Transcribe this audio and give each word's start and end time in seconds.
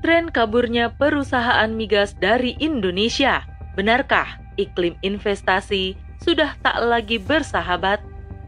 Tren 0.00 0.32
kaburnya 0.32 0.88
perusahaan 0.96 1.68
migas 1.76 2.16
dari 2.16 2.56
Indonesia. 2.56 3.44
Benarkah 3.76 4.40
iklim 4.56 4.96
investasi 5.04 5.92
sudah 6.24 6.56
tak 6.64 6.80
lagi 6.80 7.20
bersahabat? 7.20 8.00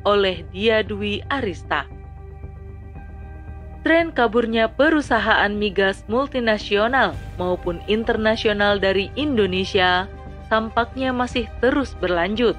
Oleh 0.08 0.48
Dia 0.48 0.80
Dwi 0.80 1.20
Arista. 1.28 1.84
Tren 3.84 4.16
kaburnya 4.16 4.72
perusahaan 4.72 5.52
migas 5.52 6.08
multinasional 6.08 7.12
maupun 7.36 7.84
internasional 7.84 8.80
dari 8.80 9.12
Indonesia 9.12 10.08
tampaknya 10.48 11.12
masih 11.12 11.52
terus 11.60 11.92
berlanjut. 12.00 12.56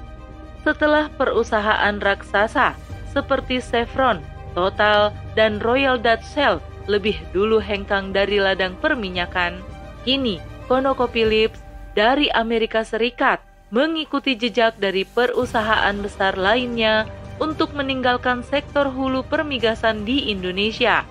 Setelah 0.62 1.10
perusahaan 1.18 1.98
raksasa 1.98 2.78
seperti 3.10 3.58
Chevron, 3.58 4.22
Total, 4.54 5.10
dan 5.34 5.58
Royal 5.58 5.98
Dutch 5.98 6.22
Shell 6.30 6.62
lebih 6.86 7.16
dulu 7.32 7.60
hengkang 7.60 8.12
dari 8.12 8.40
ladang 8.40 8.76
perminyakan, 8.80 9.60
kini 10.04 10.40
ConocoPhillips 10.68 11.60
dari 11.96 12.28
Amerika 12.32 12.84
Serikat 12.84 13.40
mengikuti 13.72 14.36
jejak 14.36 14.76
dari 14.78 15.02
perusahaan 15.08 15.96
besar 15.98 16.36
lainnya 16.38 17.08
untuk 17.42 17.74
meninggalkan 17.74 18.46
sektor 18.46 18.86
hulu 18.86 19.26
permigasan 19.26 20.06
di 20.06 20.30
Indonesia. 20.30 21.02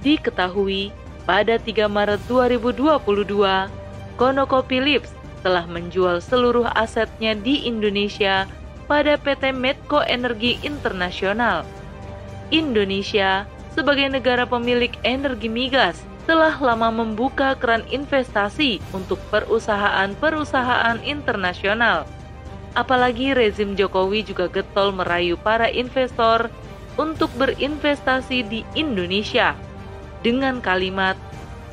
Diketahui, 0.00 0.94
pada 1.28 1.60
3 1.60 1.90
Maret 1.90 2.22
2022, 2.30 3.68
ConocoPhillips 4.16 5.12
telah 5.44 5.68
menjual 5.68 6.24
seluruh 6.24 6.66
asetnya 6.72 7.36
di 7.36 7.68
Indonesia 7.68 8.48
pada 8.88 9.20
PT 9.20 9.52
Medco 9.52 10.00
Energi 10.00 10.56
Internasional. 10.64 11.62
Indonesia 12.48 13.44
sebagai 13.78 14.10
negara 14.10 14.42
pemilik 14.42 14.90
energi 15.06 15.46
migas, 15.46 16.02
telah 16.26 16.58
lama 16.58 16.90
membuka 16.90 17.54
keran 17.54 17.86
investasi 17.86 18.82
untuk 18.90 19.22
perusahaan-perusahaan 19.30 20.98
internasional. 21.06 22.02
Apalagi 22.74 23.38
rezim 23.38 23.78
Jokowi 23.78 24.26
juga 24.26 24.50
getol 24.50 24.90
merayu 24.90 25.38
para 25.38 25.70
investor 25.70 26.50
untuk 26.98 27.30
berinvestasi 27.38 28.50
di 28.50 28.66
Indonesia 28.74 29.54
dengan 30.26 30.58
kalimat 30.58 31.14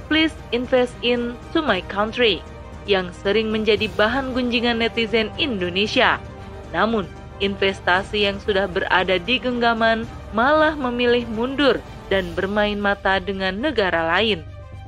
"Please 0.06 0.38
invest 0.54 0.94
in 1.02 1.34
to 1.58 1.66
my 1.66 1.82
country" 1.90 2.46
yang 2.86 3.10
sering 3.26 3.50
menjadi 3.50 3.90
bahan 3.98 4.30
gunjingan 4.38 4.78
netizen 4.78 5.34
Indonesia. 5.42 6.22
Namun, 6.70 7.10
investasi 7.42 8.30
yang 8.30 8.38
sudah 8.38 8.70
berada 8.70 9.18
di 9.18 9.42
genggaman 9.42 10.06
malah 10.32 10.78
memilih 10.78 11.26
mundur 11.34 11.82
dan 12.08 12.32
bermain 12.38 12.78
mata 12.78 13.18
dengan 13.18 13.58
negara 13.58 14.06
lain. 14.16 14.44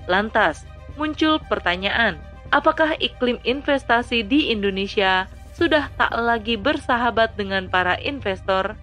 Lantas, 0.07 0.63
muncul 0.95 1.41
pertanyaan, 1.51 2.17
apakah 2.55 2.95
iklim 2.97 3.37
investasi 3.43 4.23
di 4.23 4.49
Indonesia 4.49 5.27
sudah 5.57 5.89
tak 5.97 6.13
lagi 6.13 6.55
bersahabat 6.55 7.33
dengan 7.35 7.67
para 7.67 7.97
investor? 8.01 8.77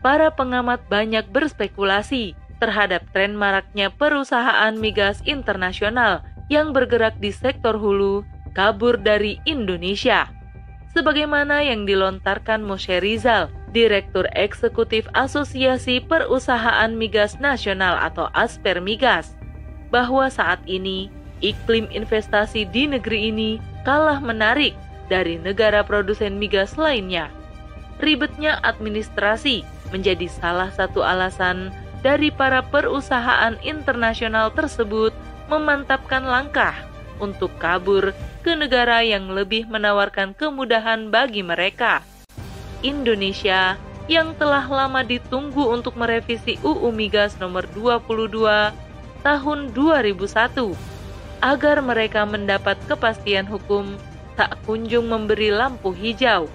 Para 0.00 0.32
pengamat 0.32 0.80
banyak 0.88 1.28
berspekulasi 1.28 2.34
terhadap 2.60 3.04
tren 3.12 3.36
maraknya 3.36 3.88
perusahaan 3.88 4.72
migas 4.76 5.20
internasional 5.24 6.24
yang 6.52 6.74
bergerak 6.76 7.16
di 7.22 7.32
sektor 7.32 7.76
hulu 7.76 8.26
kabur 8.52 8.98
dari 8.98 9.38
Indonesia. 9.46 10.28
Sebagaimana 10.90 11.62
yang 11.62 11.86
dilontarkan 11.86 12.66
Moshe 12.66 12.98
Rizal 12.98 13.48
Direktur 13.70 14.26
Eksekutif 14.34 15.06
Asosiasi 15.14 16.02
Perusahaan 16.02 16.90
Migas 16.90 17.38
Nasional 17.38 17.98
atau 18.02 18.26
Asper 18.34 18.82
Migas, 18.82 19.38
bahwa 19.94 20.26
saat 20.30 20.58
ini 20.66 21.10
iklim 21.40 21.86
investasi 21.90 22.68
di 22.68 22.86
negeri 22.90 23.32
ini 23.32 23.50
kalah 23.82 24.20
menarik 24.20 24.76
dari 25.10 25.40
negara 25.40 25.82
produsen 25.82 26.38
migas 26.38 26.78
lainnya. 26.78 27.30
Ribetnya 27.98 28.62
administrasi 28.62 29.66
menjadi 29.90 30.30
salah 30.30 30.70
satu 30.70 31.02
alasan 31.02 31.74
dari 32.00 32.32
para 32.32 32.64
perusahaan 32.64 33.58
internasional 33.60 34.54
tersebut 34.54 35.12
memantapkan 35.50 36.24
langkah 36.24 36.72
untuk 37.20 37.52
kabur 37.60 38.16
ke 38.40 38.56
negara 38.56 39.04
yang 39.04 39.28
lebih 39.28 39.68
menawarkan 39.68 40.32
kemudahan 40.32 41.12
bagi 41.12 41.44
mereka. 41.44 42.00
Indonesia 42.80 43.76
yang 44.08 44.32
telah 44.40 44.64
lama 44.64 45.04
ditunggu 45.04 45.68
untuk 45.70 45.94
merevisi 46.00 46.56
UU 46.64 46.88
Migas 46.90 47.36
nomor 47.36 47.68
22 47.76 48.72
tahun 49.20 49.58
2001 49.76 50.72
agar 51.44 51.76
mereka 51.84 52.24
mendapat 52.24 52.80
kepastian 52.88 53.44
hukum 53.44 54.00
tak 54.34 54.56
kunjung 54.64 55.12
memberi 55.12 55.52
lampu 55.52 55.92
hijau. 55.92 56.48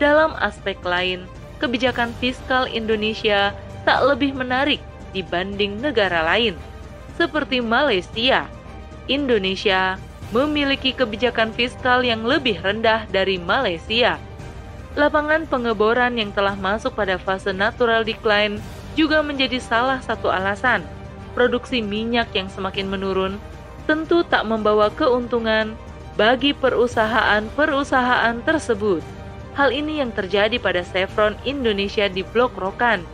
Dalam 0.00 0.32
aspek 0.40 0.80
lain, 0.80 1.28
kebijakan 1.60 2.16
fiskal 2.16 2.64
Indonesia 2.64 3.52
tak 3.84 4.00
lebih 4.08 4.32
menarik 4.32 4.80
dibanding 5.12 5.76
negara 5.76 6.24
lain, 6.24 6.56
seperti 7.20 7.60
Malaysia. 7.60 8.48
Indonesia 9.12 10.00
memiliki 10.32 10.96
kebijakan 10.96 11.52
fiskal 11.52 12.00
yang 12.00 12.24
lebih 12.24 12.56
rendah 12.64 13.04
dari 13.12 13.36
Malaysia 13.36 14.16
lapangan 14.98 15.46
pengeboran 15.46 16.18
yang 16.18 16.34
telah 16.34 16.58
masuk 16.58 16.98
pada 16.98 17.14
fase 17.20 17.54
natural 17.54 18.02
decline 18.02 18.58
juga 18.98 19.22
menjadi 19.22 19.62
salah 19.62 20.02
satu 20.02 20.26
alasan. 20.30 20.82
Produksi 21.30 21.78
minyak 21.78 22.34
yang 22.34 22.50
semakin 22.50 22.90
menurun 22.90 23.38
tentu 23.86 24.26
tak 24.26 24.42
membawa 24.46 24.90
keuntungan 24.90 25.78
bagi 26.18 26.50
perusahaan-perusahaan 26.52 28.42
tersebut. 28.42 29.02
Hal 29.54 29.70
ini 29.70 30.02
yang 30.02 30.10
terjadi 30.10 30.58
pada 30.58 30.82
Chevron 30.82 31.38
Indonesia 31.46 32.06
di 32.10 32.26
Blok 32.26 32.54
Rokan. 32.58 33.06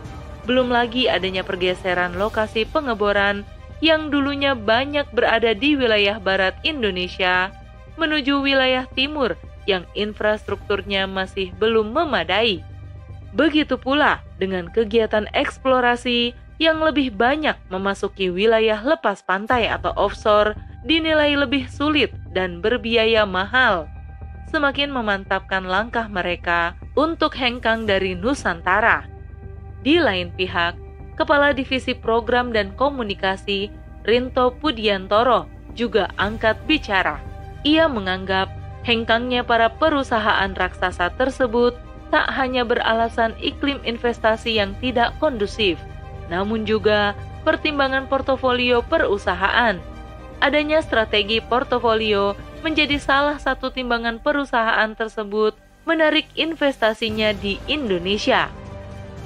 Belum 0.49 0.71
lagi 0.71 1.05
adanya 1.05 1.43
pergeseran 1.45 2.15
lokasi 2.17 2.65
pengeboran 2.65 3.45
yang 3.83 4.09
dulunya 4.09 4.57
banyak 4.57 5.05
berada 5.13 5.53
di 5.53 5.77
wilayah 5.77 6.17
barat 6.17 6.57
Indonesia 6.65 7.53
menuju 7.97 8.41
wilayah 8.41 8.89
timur 8.93 9.37
yang 9.67 9.83
infrastrukturnya 9.93 11.05
masih 11.05 11.53
belum 11.59 11.91
memadai. 11.93 12.63
Begitu 13.35 13.75
pula 13.75 14.23
dengan 14.39 14.71
kegiatan 14.71 15.27
eksplorasi 15.35 16.33
yang 16.57 16.81
lebih 16.81 17.13
banyak 17.13 17.53
memasuki 17.69 18.33
wilayah 18.33 18.81
lepas 18.81 19.21
pantai 19.21 19.69
atau 19.69 19.93
offshore 19.93 20.57
dinilai 20.87 21.37
lebih 21.37 21.69
sulit 21.69 22.09
dan 22.33 22.63
berbiaya 22.63 23.27
mahal. 23.27 23.85
Semakin 24.47 24.89
memantapkan 24.89 25.67
langkah 25.67 26.07
mereka 26.07 26.73
untuk 26.95 27.35
hengkang 27.35 27.83
dari 27.83 28.15
Nusantara. 28.15 29.05
Di 29.83 29.99
lain 29.99 30.31
pihak, 30.33 30.73
Kepala 31.19 31.51
Divisi 31.51 31.93
Program 31.93 32.55
dan 32.55 32.73
Komunikasi 32.73 33.69
Rinto 34.07 34.55
Pudiantoro 34.55 35.51
juga 35.75 36.09
angkat 36.15 36.57
bicara. 36.65 37.19
Ia 37.67 37.91
menganggap 37.91 38.47
Hengkangnya 38.87 39.43
para 39.43 39.67
perusahaan 39.67 40.47
raksasa 40.55 41.11
tersebut 41.19 41.75
tak 42.07 42.31
hanya 42.39 42.63
beralasan 42.63 43.35
iklim 43.43 43.83
investasi 43.83 44.55
yang 44.63 44.71
tidak 44.79 45.11
kondusif, 45.19 45.75
namun 46.31 46.63
juga 46.63 47.11
pertimbangan 47.43 48.07
portofolio 48.07 48.79
perusahaan. 48.79 49.75
Adanya 50.39 50.79
strategi 50.79 51.43
portofolio 51.43 52.31
menjadi 52.63 52.95
salah 52.95 53.35
satu 53.35 53.75
timbangan 53.75 54.23
perusahaan 54.23 54.95
tersebut 54.95 55.59
menarik 55.83 56.31
investasinya 56.39 57.35
di 57.35 57.59
Indonesia. 57.67 58.47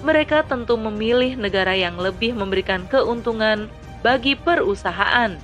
Mereka 0.01 0.49
tentu 0.49 0.73
memilih 0.73 1.38
negara 1.38 1.78
yang 1.78 2.01
lebih 2.01 2.33
memberikan 2.33 2.89
keuntungan 2.89 3.69
bagi 4.01 4.33
perusahaan. 4.33 5.37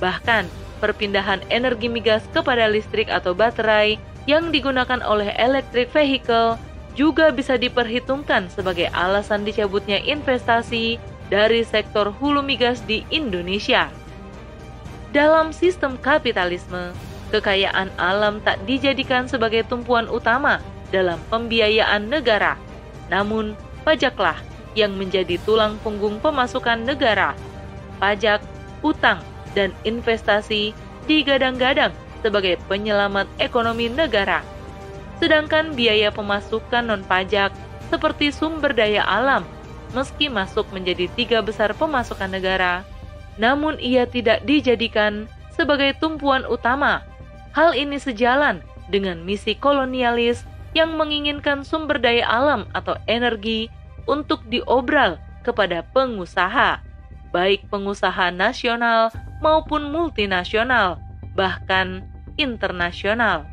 Bahkan, 0.00 0.67
perpindahan 0.78 1.42
energi 1.50 1.90
migas 1.90 2.24
kepada 2.30 2.70
listrik 2.70 3.10
atau 3.10 3.34
baterai 3.34 3.98
yang 4.30 4.54
digunakan 4.54 5.02
oleh 5.02 5.34
electric 5.36 5.90
vehicle 5.90 6.56
juga 6.98 7.30
bisa 7.30 7.54
diperhitungkan 7.54 8.50
sebagai 8.50 8.90
alasan 8.90 9.46
dicabutnya 9.46 10.02
investasi 10.02 10.98
dari 11.30 11.62
sektor 11.62 12.10
hulu 12.10 12.42
migas 12.42 12.82
di 12.86 13.06
Indonesia. 13.12 13.86
Dalam 15.14 15.54
sistem 15.54 15.96
kapitalisme, 15.96 16.92
kekayaan 17.30 17.88
alam 17.96 18.40
tak 18.44 18.60
dijadikan 18.64 19.28
sebagai 19.28 19.64
tumpuan 19.68 20.08
utama 20.08 20.60
dalam 20.92 21.20
pembiayaan 21.32 22.08
negara. 22.08 22.56
Namun, 23.08 23.56
pajaklah 23.84 24.36
yang 24.76 24.96
menjadi 24.96 25.40
tulang 25.48 25.80
punggung 25.80 26.20
pemasukan 26.20 26.84
negara. 26.84 27.32
Pajak, 27.96 28.44
utang, 28.84 29.24
dan 29.56 29.72
investasi 29.84 30.72
digadang-gadang 31.08 31.92
sebagai 32.20 32.58
penyelamat 32.66 33.26
ekonomi 33.38 33.88
negara. 33.88 34.42
Sedangkan 35.18 35.74
biaya 35.74 36.14
pemasukan 36.14 36.86
non-pajak 36.86 37.50
seperti 37.90 38.30
sumber 38.30 38.70
daya 38.76 39.02
alam, 39.02 39.42
meski 39.96 40.28
masuk 40.28 40.68
menjadi 40.70 41.08
tiga 41.16 41.38
besar 41.40 41.72
pemasukan 41.74 42.28
negara, 42.28 42.84
namun 43.40 43.80
ia 43.80 44.04
tidak 44.04 44.44
dijadikan 44.44 45.26
sebagai 45.54 45.96
tumpuan 45.98 46.46
utama. 46.46 47.02
Hal 47.56 47.74
ini 47.74 47.98
sejalan 47.98 48.62
dengan 48.92 49.24
misi 49.24 49.56
kolonialis 49.58 50.44
yang 50.76 50.94
menginginkan 50.94 51.64
sumber 51.64 51.98
daya 51.98 52.28
alam 52.28 52.68
atau 52.76 52.94
energi 53.08 53.72
untuk 54.04 54.44
diobral 54.46 55.18
kepada 55.42 55.82
pengusaha, 55.96 56.78
baik 57.32 57.66
pengusaha 57.72 58.30
nasional 58.30 59.10
maupun 59.38 59.90
multinasional, 59.90 60.98
bahkan 61.34 62.02
internasional. 62.38 63.46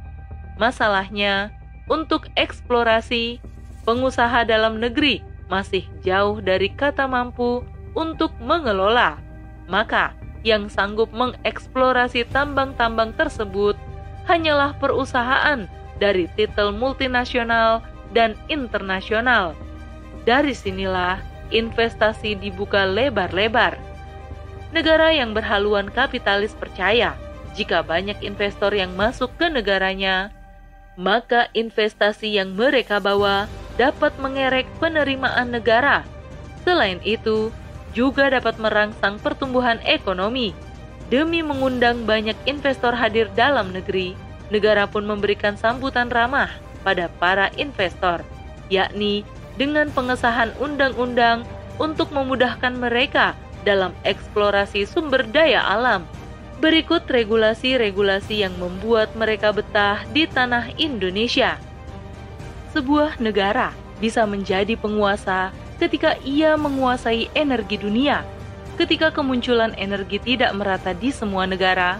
Masalahnya, 0.55 1.51
untuk 1.85 2.29
eksplorasi, 2.33 3.37
pengusaha 3.85 4.47
dalam 4.47 4.81
negeri 4.81 5.21
masih 5.45 5.85
jauh 6.01 6.41
dari 6.41 6.73
kata 6.73 7.05
mampu 7.05 7.61
untuk 7.93 8.33
mengelola. 8.41 9.21
Maka, 9.69 10.17
yang 10.45 10.69
sanggup 10.69 11.09
mengeksplorasi 11.13 12.29
tambang-tambang 12.29 13.13
tersebut 13.17 13.77
hanyalah 14.29 14.77
perusahaan 14.77 15.65
dari 15.97 16.29
titel 16.37 16.73
multinasional 16.73 17.81
dan 18.13 18.37
internasional. 18.49 19.57
Dari 20.25 20.53
sinilah 20.53 21.21
investasi 21.53 22.37
dibuka 22.37 22.85
lebar-lebar. 22.85 23.77
Negara 24.75 25.07
yang 25.15 25.31
berhaluan 25.31 25.87
kapitalis 25.87 26.51
percaya 26.51 27.15
jika 27.55 27.79
banyak 27.79 28.19
investor 28.19 28.75
yang 28.75 28.91
masuk 28.99 29.31
ke 29.39 29.47
negaranya, 29.47 30.35
maka 30.99 31.47
investasi 31.55 32.35
yang 32.35 32.59
mereka 32.59 32.99
bawa 32.99 33.47
dapat 33.79 34.11
mengerek 34.19 34.67
penerimaan 34.83 35.55
negara. 35.55 36.03
Selain 36.67 36.99
itu, 37.07 37.55
juga 37.95 38.27
dapat 38.27 38.59
merangsang 38.59 39.15
pertumbuhan 39.23 39.79
ekonomi. 39.87 40.51
Demi 41.07 41.39
mengundang 41.39 42.03
banyak 42.03 42.35
investor 42.43 42.91
hadir 42.91 43.31
dalam 43.31 43.71
negeri, 43.71 44.11
negara 44.51 44.83
pun 44.91 45.07
memberikan 45.07 45.55
sambutan 45.55 46.11
ramah 46.11 46.51
pada 46.83 47.07
para 47.07 47.47
investor, 47.55 48.19
yakni 48.67 49.23
dengan 49.55 49.87
pengesahan 49.95 50.51
undang-undang 50.59 51.47
untuk 51.79 52.11
memudahkan 52.11 52.75
mereka 52.75 53.39
dalam 53.65 53.91
eksplorasi 54.05 54.85
sumber 54.85 55.25
daya 55.25 55.65
alam. 55.65 56.05
Berikut 56.61 57.03
regulasi-regulasi 57.09 58.45
yang 58.45 58.55
membuat 58.61 59.11
mereka 59.17 59.51
betah 59.51 60.05
di 60.15 60.23
tanah 60.29 60.71
Indonesia. 60.79 61.59
Sebuah 62.71 63.19
negara 63.19 63.75
bisa 63.99 64.23
menjadi 64.23 64.77
penguasa 64.79 65.51
ketika 65.81 66.15
ia 66.23 66.55
menguasai 66.55 67.27
energi 67.35 67.75
dunia. 67.81 68.23
Ketika 68.75 69.11
kemunculan 69.11 69.71
energi 69.79 70.19
tidak 70.19 70.51
merata 70.55 70.91
di 70.91 71.11
semua 71.11 71.47
negara, 71.47 71.99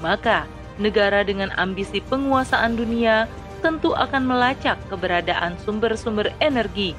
maka 0.00 0.48
negara 0.80 1.24
dengan 1.24 1.52
ambisi 1.56 2.00
penguasaan 2.04 2.76
dunia 2.76 3.28
tentu 3.60 3.96
akan 3.96 4.28
melacak 4.28 4.76
keberadaan 4.88 5.56
sumber-sumber 5.64 6.32
energi. 6.40 6.96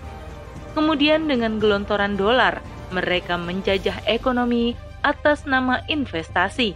Kemudian 0.77 1.25
dengan 1.25 1.57
gelontoran 1.57 2.13
dolar, 2.13 2.61
mereka 2.93 3.35
menjajah 3.35 4.03
ekonomi 4.07 4.73
atas 5.03 5.47
nama 5.47 5.83
investasi. 5.87 6.73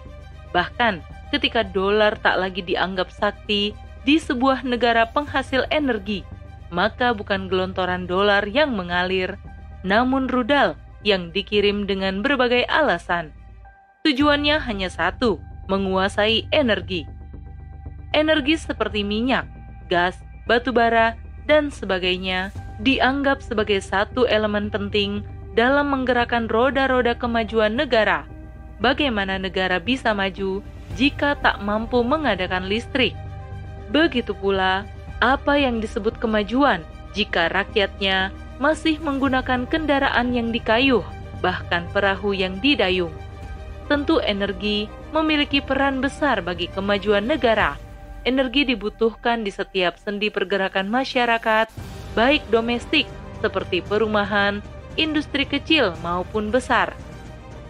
Bahkan 0.51 1.01
ketika 1.31 1.63
dolar 1.63 2.19
tak 2.19 2.39
lagi 2.39 2.61
dianggap 2.63 3.11
sakti 3.11 3.71
di 4.03 4.15
sebuah 4.17 4.65
negara 4.67 5.07
penghasil 5.09 5.67
energi, 5.71 6.27
maka 6.71 7.11
bukan 7.15 7.47
gelontoran 7.51 8.07
dolar 8.07 8.43
yang 8.47 8.75
mengalir, 8.75 9.35
namun 9.83 10.27
rudal 10.27 10.75
yang 11.01 11.29
dikirim 11.33 11.85
dengan 11.85 12.21
berbagai 12.21 12.65
alasan. 12.69 13.33
Tujuannya 14.01 14.57
hanya 14.65 14.89
satu, 14.89 15.37
menguasai 15.69 16.49
energi. 16.49 17.05
Energi 18.11 18.57
seperti 18.57 19.05
minyak, 19.05 19.47
gas, 19.87 20.17
batu 20.49 20.73
bara, 20.73 21.15
dan 21.45 21.69
sebagainya 21.69 22.49
dianggap 22.81 23.39
sebagai 23.45 23.79
satu 23.79 24.25
elemen 24.25 24.73
penting 24.73 25.21
dalam 25.51 25.91
menggerakkan 25.91 26.47
roda-roda 26.47 27.15
kemajuan 27.15 27.75
negara. 27.75 28.23
Bagaimana 28.81 29.37
negara 29.37 29.77
bisa 29.77 30.15
maju 30.15 30.63
jika 30.95 31.37
tak 31.37 31.61
mampu 31.61 32.01
mengadakan 32.01 32.65
listrik? 32.65 33.13
Begitu 33.91 34.31
pula 34.33 34.87
apa 35.21 35.59
yang 35.59 35.83
disebut 35.83 36.17
kemajuan 36.17 36.81
jika 37.13 37.51
rakyatnya 37.51 38.31
masih 38.57 38.97
menggunakan 39.03 39.67
kendaraan 39.67 40.33
yang 40.33 40.49
dikayuh, 40.49 41.03
bahkan 41.43 41.85
perahu 41.91 42.31
yang 42.31 42.57
didayung. 42.63 43.11
Tentu 43.91 44.23
energi 44.23 44.87
memiliki 45.11 45.59
peran 45.59 45.99
besar 45.99 46.39
bagi 46.39 46.71
kemajuan 46.71 47.27
negara. 47.27 47.75
Energi 48.23 48.63
dibutuhkan 48.63 49.43
di 49.43 49.51
setiap 49.51 49.97
sendi 49.99 50.31
pergerakan 50.31 50.87
masyarakat, 50.87 51.67
baik 52.13 52.45
domestik 52.53 53.09
seperti 53.41 53.81
perumahan, 53.81 54.61
industri 54.95 55.47
kecil 55.47 55.95
maupun 56.01 56.49
besar. 56.49 56.95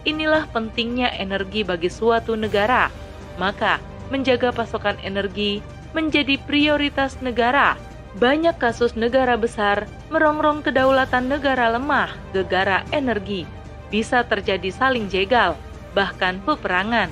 Inilah 0.02 0.50
pentingnya 0.50 1.14
energi 1.14 1.62
bagi 1.62 1.86
suatu 1.86 2.34
negara. 2.34 2.90
Maka, 3.38 3.78
menjaga 4.10 4.50
pasokan 4.50 4.98
energi 5.00 5.62
menjadi 5.96 6.36
prioritas 6.42 7.20
negara. 7.22 7.78
Banyak 8.12 8.60
kasus 8.60 8.92
negara 8.92 9.40
besar 9.40 9.88
merongrong 10.12 10.60
kedaulatan 10.60 11.32
negara 11.32 11.72
lemah, 11.72 12.12
gegara 12.36 12.84
energi, 12.92 13.48
bisa 13.88 14.20
terjadi 14.20 14.68
saling 14.68 15.08
jegal, 15.08 15.56
bahkan 15.96 16.36
peperangan. 16.44 17.08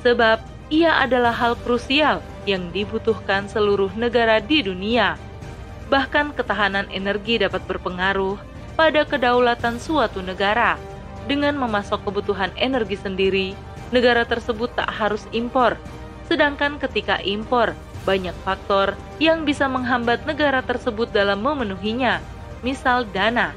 Sebab 0.00 0.40
ia 0.72 0.96
adalah 0.96 1.32
hal 1.32 1.60
krusial 1.60 2.24
yang 2.48 2.72
dibutuhkan 2.72 3.48
seluruh 3.52 3.92
negara 3.96 4.40
di 4.40 4.64
dunia. 4.64 5.20
Bahkan 5.92 6.32
ketahanan 6.32 6.88
energi 6.88 7.36
dapat 7.36 7.60
berpengaruh 7.68 8.40
pada 8.74 9.06
kedaulatan 9.06 9.78
suatu 9.78 10.20
negara. 10.22 10.78
Dengan 11.24 11.56
memasok 11.56 12.04
kebutuhan 12.04 12.52
energi 12.60 13.00
sendiri, 13.00 13.48
negara 13.94 14.28
tersebut 14.28 14.68
tak 14.76 14.90
harus 14.92 15.24
impor. 15.32 15.78
Sedangkan 16.28 16.76
ketika 16.76 17.22
impor, 17.24 17.72
banyak 18.04 18.36
faktor 18.44 18.92
yang 19.16 19.48
bisa 19.48 19.64
menghambat 19.64 20.28
negara 20.28 20.60
tersebut 20.60 21.08
dalam 21.10 21.40
memenuhinya, 21.40 22.20
misal 22.60 23.08
dana. 23.08 23.56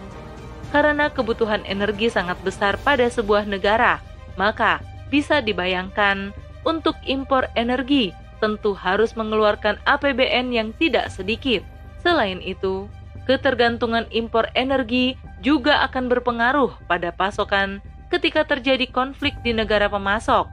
Karena 0.71 1.11
kebutuhan 1.11 1.63
energi 1.67 2.07
sangat 2.07 2.39
besar 2.43 2.79
pada 2.79 3.07
sebuah 3.07 3.43
negara, 3.47 3.99
maka 4.39 4.79
bisa 5.11 5.39
dibayangkan 5.39 6.31
untuk 6.67 6.95
impor 7.07 7.47
energi 7.55 8.11
tentu 8.43 8.75
harus 8.75 9.15
mengeluarkan 9.15 9.79
APBN 9.87 10.53
yang 10.53 10.69
tidak 10.75 11.09
sedikit. 11.09 11.63
Selain 12.03 12.39
itu, 12.43 12.85
ketergantungan 13.27 14.07
impor 14.09 14.47
energi 14.55 15.19
juga 15.43 15.83
akan 15.85 16.07
berpengaruh 16.07 16.73
pada 16.87 17.11
pasokan 17.11 17.83
ketika 18.07 18.47
terjadi 18.47 18.87
konflik 18.87 19.35
di 19.43 19.51
negara 19.51 19.91
pemasok, 19.91 20.47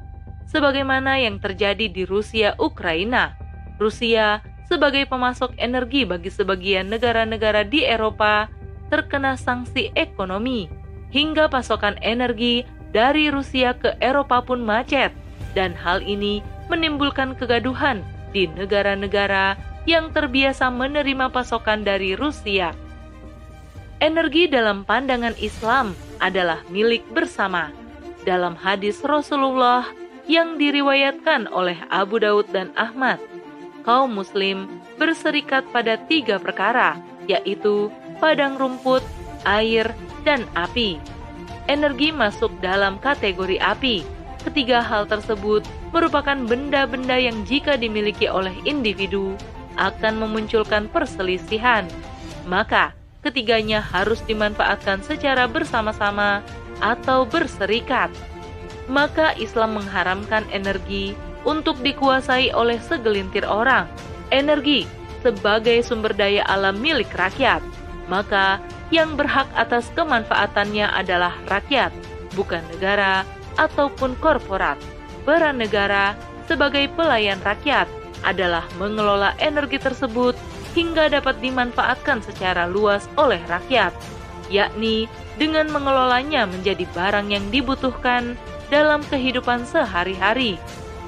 sebagaimana 0.51 1.23
yang 1.23 1.39
terjadi 1.39 1.87
di 1.87 2.03
Rusia 2.03 2.59
Ukraina. 2.59 3.39
Rusia 3.79 4.43
sebagai 4.67 5.07
pemasok 5.07 5.55
energi 5.57 6.03
bagi 6.03 6.29
sebagian 6.29 6.91
negara-negara 6.91 7.63
di 7.63 7.87
Eropa 7.87 8.51
terkena 8.91 9.39
sanksi 9.39 9.95
ekonomi 9.95 10.67
hingga 11.15 11.47
pasokan 11.47 11.95
energi 12.03 12.67
dari 12.91 13.31
Rusia 13.31 13.75
ke 13.75 13.95
Eropa 14.03 14.43
pun 14.43 14.63
macet 14.63 15.15
dan 15.55 15.75
hal 15.75 16.03
ini 16.03 16.43
menimbulkan 16.67 17.39
kegaduhan 17.39 18.03
di 18.35 18.51
negara-negara 18.51 19.55
yang 19.85 20.13
terbiasa 20.13 20.73
menerima 20.73 21.29
pasokan 21.29 21.85
dari 21.85 22.17
Rusia. 22.17 22.73
Energi 24.01 24.49
dalam 24.49 24.85
pandangan 24.85 25.37
Islam 25.41 25.97
adalah 26.21 26.61
milik 26.73 27.05
bersama. 27.13 27.73
Dalam 28.25 28.57
hadis 28.57 29.05
Rasulullah 29.05 29.85
yang 30.25 30.57
diriwayatkan 30.57 31.53
oleh 31.53 31.77
Abu 31.93 32.17
Daud 32.21 32.49
dan 32.49 32.73
Ahmad, 32.81 33.21
kaum 33.85 34.17
muslim 34.17 34.81
berserikat 34.97 35.69
pada 35.69 36.01
tiga 36.09 36.41
perkara, 36.41 36.97
yaitu 37.29 37.93
padang 38.21 38.57
rumput, 38.57 39.05
air, 39.45 39.93
dan 40.25 40.49
api. 40.57 40.97
Energi 41.69 42.13
masuk 42.13 42.53
dalam 42.65 42.97
kategori 43.01 43.61
api. 43.61 44.05
Ketiga 44.45 44.85
hal 44.85 45.09
tersebut 45.09 45.65
merupakan 45.93 46.37
benda-benda 46.37 47.17
yang 47.17 47.45
jika 47.49 47.81
dimiliki 47.81 48.29
oleh 48.29 48.53
individu 48.69 49.33
akan 49.77 50.25
memunculkan 50.27 50.87
perselisihan. 50.91 51.87
Maka, 52.45 52.93
ketiganya 53.25 53.81
harus 53.81 54.21
dimanfaatkan 54.29 55.01
secara 55.01 55.49
bersama-sama 55.49 56.45
atau 56.85 57.25
berserikat. 57.25 58.13
Maka 58.85 59.33
Islam 59.41 59.81
mengharamkan 59.81 60.45
energi 60.53 61.17
untuk 61.49 61.81
dikuasai 61.81 62.53
oleh 62.53 62.77
segelintir 62.85 63.49
orang. 63.49 63.89
Energi 64.29 64.85
sebagai 65.25 65.81
sumber 65.81 66.13
daya 66.13 66.45
alam 66.45 66.77
milik 66.77 67.09
rakyat, 67.17 67.65
maka 68.13 68.61
yang 68.93 69.17
berhak 69.17 69.49
atas 69.57 69.89
kemanfaatannya 69.97 70.85
adalah 70.93 71.33
rakyat, 71.49 71.89
bukan 72.37 72.61
negara 72.77 73.25
ataupun 73.57 74.13
korporat. 74.21 74.77
Peran 75.25 75.57
negara 75.57 76.13
sebagai 76.45 76.85
pelayan 76.93 77.41
rakyat 77.41 77.89
adalah 78.25 78.65
mengelola 78.81 79.37
energi 79.39 79.77
tersebut 79.79 80.35
hingga 80.75 81.13
dapat 81.13 81.39
dimanfaatkan 81.39 82.25
secara 82.25 82.67
luas 82.67 83.07
oleh 83.15 83.39
rakyat, 83.47 83.95
yakni 84.51 85.07
dengan 85.39 85.71
mengelolanya 85.71 86.49
menjadi 86.49 86.85
barang 86.91 87.31
yang 87.31 87.45
dibutuhkan 87.55 88.35
dalam 88.73 89.05
kehidupan 89.07 89.63
sehari-hari. 89.69 90.59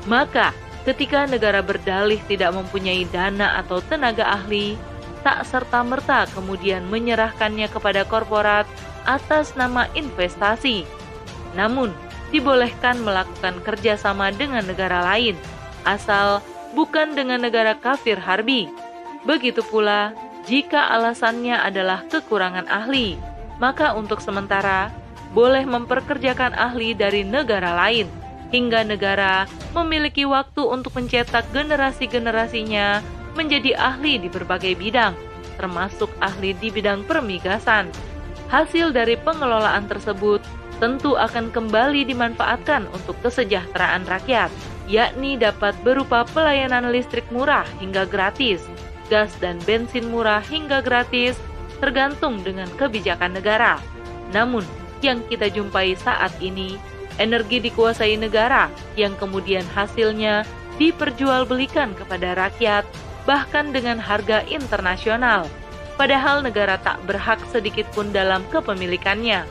Maka, 0.07 0.55
ketika 0.87 1.27
negara 1.27 1.65
berdalih 1.65 2.23
tidak 2.31 2.55
mempunyai 2.55 3.03
dana 3.11 3.59
atau 3.59 3.83
tenaga 3.83 4.23
ahli, 4.23 4.79
tak 5.27 5.43
serta-merta 5.43 6.31
kemudian 6.31 6.87
menyerahkannya 6.87 7.67
kepada 7.67 8.07
korporat 8.07 8.63
atas 9.03 9.59
nama 9.59 9.91
investasi. 9.99 10.87
Namun, 11.59 11.91
dibolehkan 12.31 13.03
melakukan 13.03 13.59
kerjasama 13.67 14.31
dengan 14.31 14.63
negara 14.63 15.03
lain, 15.03 15.35
asal 15.83 16.43
bukan 16.77 17.17
dengan 17.17 17.41
negara 17.41 17.73
kafir 17.81 18.21
harbi. 18.21 18.69
Begitu 19.25 19.65
pula, 19.65 20.13
jika 20.45 20.93
alasannya 20.93 21.57
adalah 21.57 22.05
kekurangan 22.07 22.69
ahli, 22.69 23.17
maka 23.57 23.97
untuk 23.97 24.21
sementara 24.21 24.93
boleh 25.33 25.65
memperkerjakan 25.65 26.55
ahli 26.55 26.93
dari 26.93 27.25
negara 27.27 27.75
lain 27.75 28.07
hingga 28.55 28.87
negara 28.87 29.51
memiliki 29.75 30.23
waktu 30.23 30.63
untuk 30.63 30.95
mencetak 30.95 31.51
generasi-generasinya 31.51 33.03
menjadi 33.35 33.75
ahli 33.75 34.23
di 34.23 34.29
berbagai 34.31 34.79
bidang, 34.79 35.19
termasuk 35.59 36.09
ahli 36.23 36.55
di 36.55 36.71
bidang 36.71 37.03
permigasan. 37.05 37.91
Hasil 38.47 38.95
dari 38.95 39.19
pengelolaan 39.19 39.91
tersebut 39.91 40.39
tentu 40.79 41.19
akan 41.19 41.51
kembali 41.51 42.07
dimanfaatkan 42.07 42.87
untuk 42.95 43.19
kesejahteraan 43.25 44.07
rakyat, 44.07 44.53
yakni 44.87 45.35
dapat 45.35 45.75
berupa 45.83 46.23
pelayanan 46.31 46.95
listrik 46.95 47.27
murah 47.35 47.67
hingga 47.83 48.07
gratis, 48.07 48.63
gas 49.11 49.35
dan 49.43 49.59
bensin 49.67 50.09
murah 50.11 50.43
hingga 50.43 50.83
gratis, 50.83 51.35
tergantung 51.83 52.41
dengan 52.41 52.71
kebijakan 52.79 53.35
negara. 53.35 53.83
Namun, 54.31 54.63
yang 55.05 55.21
kita 55.29 55.51
jumpai 55.53 55.99
saat 55.99 56.33
ini 56.41 56.79
energi 57.19 57.61
dikuasai 57.61 58.17
negara 58.17 58.71
yang 58.97 59.13
kemudian 59.19 59.67
hasilnya 59.75 60.47
diperjualbelikan 60.81 61.93
kepada 61.99 62.37
rakyat 62.37 62.85
bahkan 63.27 63.75
dengan 63.75 63.99
harga 63.99 64.47
internasional. 64.47 65.45
Padahal 65.97 66.45
negara 66.45 66.77
tak 66.79 67.01
berhak 67.09 67.41
sedikit 67.49 67.89
pun 67.97 68.13
dalam 68.13 68.45
kepemilikannya. 68.53 69.49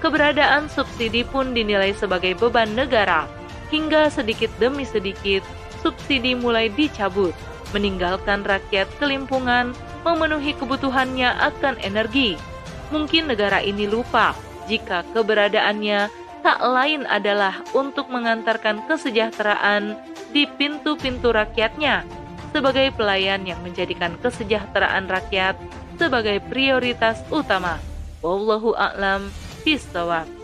Keberadaan 0.00 0.72
subsidi 0.72 1.22
pun 1.26 1.52
dinilai 1.52 1.92
sebagai 1.92 2.32
beban 2.38 2.72
negara 2.72 3.37
hingga 3.68 4.08
sedikit 4.08 4.48
demi 4.56 4.84
sedikit 4.84 5.44
subsidi 5.80 6.34
mulai 6.34 6.72
dicabut 6.72 7.32
meninggalkan 7.72 8.42
rakyat 8.42 8.88
kelimpungan 8.96 9.76
memenuhi 10.02 10.56
kebutuhannya 10.56 11.28
akan 11.52 11.76
energi 11.84 12.40
mungkin 12.88 13.28
negara 13.28 13.60
ini 13.60 13.84
lupa 13.84 14.32
jika 14.68 15.04
keberadaannya 15.12 16.08
tak 16.40 16.60
lain 16.62 17.04
adalah 17.04 17.60
untuk 17.74 18.08
mengantarkan 18.08 18.86
kesejahteraan 18.86 19.98
di 20.30 20.46
pintu-pintu 20.46 21.34
rakyatnya 21.34 22.06
sebagai 22.52 22.94
pelayan 22.96 23.44
yang 23.44 23.60
menjadikan 23.60 24.16
kesejahteraan 24.22 25.08
rakyat 25.10 25.58
sebagai 26.00 26.40
prioritas 26.46 27.20
utama. 27.28 27.76
Wallahu 28.22 28.72
a'lam 28.74 29.28
bishawab. 29.66 30.37